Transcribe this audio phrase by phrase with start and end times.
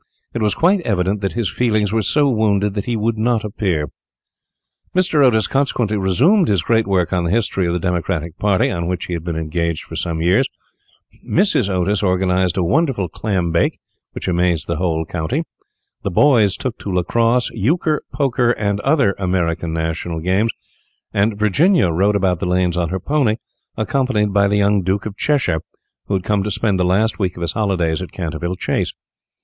[0.33, 3.87] It was quite evident that his feelings were so wounded that he would not appear.
[4.95, 5.23] Mr.
[5.23, 9.05] Otis consequently resumed his great work on the history of the Democratic Party, on which
[9.05, 10.47] he had been engaged for some years;
[11.23, 11.69] Mrs.
[11.69, 13.77] Otis organized a wonderful clam bake,
[14.13, 15.43] which amazed the whole county;
[16.01, 20.49] the boys took to lacrosse euchre, poker, and other American national games,
[21.13, 23.35] and Virginia rode about the lanes on her pony,
[23.77, 25.61] accompanied by the young Duke of Cheshire,
[26.07, 28.93] who had come to spend the last week of his holidays at Canterville Chase.